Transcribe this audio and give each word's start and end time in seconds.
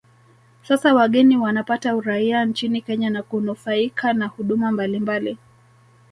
Sasa 0.63 0.93
wageni 0.93 1.37
wanapata 1.37 1.95
uraia 1.95 2.45
nchini 2.45 2.81
Kenya 2.81 3.09
na 3.09 3.23
kunufaika 3.23 4.13
na 4.13 4.27
huduma 4.27 4.71
mbalimbali 4.71 5.37